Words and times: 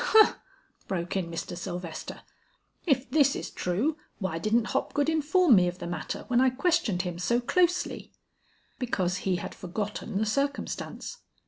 "Humph!" 0.03 0.35
broke 0.87 1.15
in 1.15 1.29
Mr. 1.29 1.55
Sylvester, 1.55 2.21
"if 2.87 3.07
this 3.11 3.35
is 3.35 3.51
true, 3.51 3.97
why 4.17 4.39
didn't 4.39 4.69
Hopgood 4.73 5.09
inform 5.09 5.55
me 5.55 5.67
of 5.67 5.77
the 5.77 5.85
matter 5.85 6.25
when 6.27 6.41
I 6.41 6.49
questioned 6.49 7.03
him 7.03 7.19
so 7.19 7.39
closely?" 7.39 8.11
"Because 8.79 9.17
he 9.17 9.35
had 9.35 9.53
forgotten 9.53 10.17
the 10.17 10.25
circumstance. 10.25 11.17